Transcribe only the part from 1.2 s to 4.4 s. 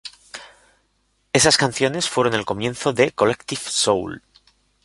Esas canciones fueron el comienzo de Collective Soul.